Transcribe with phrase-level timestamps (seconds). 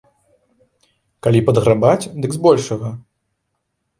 [1.27, 2.89] Калі падграбаць, дык збольшага.